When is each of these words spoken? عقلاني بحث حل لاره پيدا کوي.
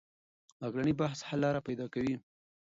عقلاني 0.63 0.93
بحث 1.01 1.19
حل 1.27 1.39
لاره 1.43 1.59
پيدا 1.67 1.85
کوي. 1.93 2.15